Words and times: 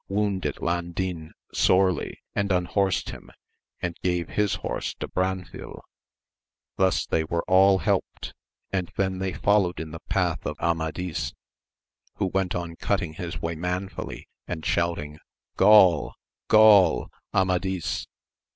69 0.07 0.17
wounded 0.23 0.61
Landin 0.61 1.33
sorely, 1.53 2.17
and 2.33 2.51
unhorsed 2.51 3.11
him, 3.11 3.29
and 3.83 3.95
gave 4.01 4.29
his 4.29 4.55
horse 4.55 4.95
to 4.95 5.07
Branfil: 5.07 5.79
thus 6.75 7.05
they 7.05 7.23
were 7.23 7.43
all 7.43 7.77
helped, 7.77 8.33
and 8.73 8.91
then 8.97 9.19
they 9.19 9.31
followed 9.31 9.79
in 9.79 9.91
the 9.91 9.99
path 10.09 10.43
of 10.47 10.57
Amadis, 10.59 11.35
who 12.15 12.25
went 12.25 12.55
on 12.55 12.77
cutting 12.77 13.13
his 13.13 13.43
way 13.43 13.53
manfully, 13.55 14.27
and 14.47 14.65
shouting 14.65 15.19
Gaul! 15.55 16.15
Gaul! 16.47 17.11
Amadis 17.31 18.07